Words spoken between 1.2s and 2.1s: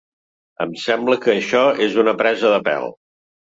que això és